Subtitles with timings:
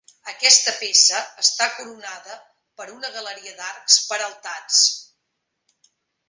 [0.29, 2.37] Aquesta peça està coronada
[2.81, 4.83] per una galeria d'arcs peraltats.